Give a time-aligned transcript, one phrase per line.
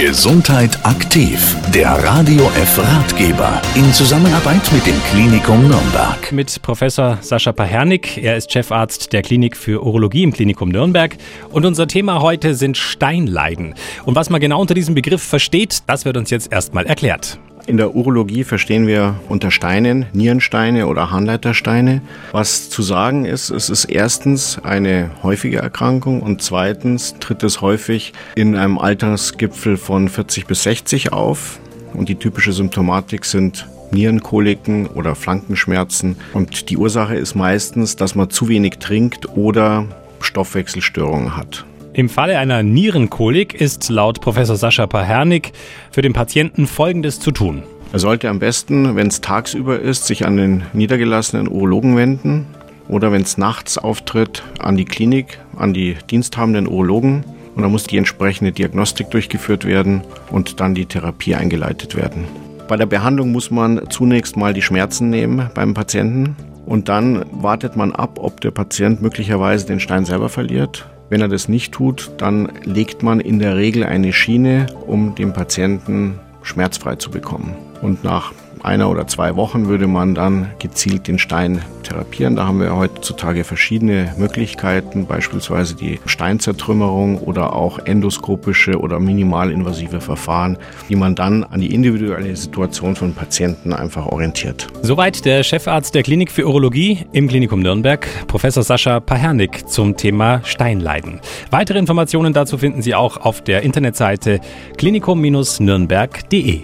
[0.00, 6.30] Gesundheit aktiv, der Radio F Ratgeber in Zusammenarbeit mit dem Klinikum Nürnberg.
[6.30, 8.16] Mit Professor Sascha Pahernik.
[8.16, 11.16] Er ist Chefarzt der Klinik für Urologie im Klinikum Nürnberg.
[11.50, 13.74] Und unser Thema heute sind Steinleiden.
[14.04, 17.40] Und was man genau unter diesem Begriff versteht, das wird uns jetzt erstmal erklärt.
[17.68, 22.00] In der Urologie verstehen wir unter Steinen Nierensteine oder Harnleitersteine.
[22.32, 28.14] Was zu sagen ist, es ist erstens eine häufige Erkrankung und zweitens tritt es häufig
[28.36, 31.60] in einem Altersgipfel von 40 bis 60 auf.
[31.92, 36.16] Und die typische Symptomatik sind Nierenkoliken oder Flankenschmerzen.
[36.32, 39.84] Und die Ursache ist meistens, dass man zu wenig trinkt oder
[40.20, 41.66] Stoffwechselstörungen hat.
[41.98, 45.50] Im Falle einer Nierenkolik ist laut Professor Sascha Pahernik
[45.90, 47.64] für den Patienten Folgendes zu tun.
[47.92, 52.46] Er sollte am besten, wenn es tagsüber ist, sich an den niedergelassenen Urologen wenden
[52.86, 57.24] oder wenn es nachts auftritt, an die Klinik, an die diensthabenden Urologen.
[57.56, 62.28] Und da muss die entsprechende Diagnostik durchgeführt werden und dann die Therapie eingeleitet werden.
[62.68, 67.74] Bei der Behandlung muss man zunächst mal die Schmerzen nehmen beim Patienten und dann wartet
[67.74, 72.10] man ab, ob der Patient möglicherweise den Stein selber verliert wenn er das nicht tut,
[72.18, 77.56] dann legt man in der Regel eine Schiene, um den Patienten schmerzfrei zu bekommen.
[77.82, 82.36] Und nach einer oder zwei Wochen würde man dann gezielt den Stein therapieren.
[82.36, 90.58] Da haben wir heutzutage verschiedene Möglichkeiten, beispielsweise die Steinzertrümmerung oder auch endoskopische oder minimalinvasive Verfahren,
[90.88, 94.66] die man dann an die individuelle Situation von Patienten einfach orientiert.
[94.82, 100.40] Soweit der Chefarzt der Klinik für Urologie im Klinikum Nürnberg, Professor Sascha Pahernik zum Thema
[100.44, 101.20] Steinleiden.
[101.50, 104.40] Weitere Informationen dazu finden Sie auch auf der Internetseite
[104.76, 106.62] klinikum-nürnberg.de.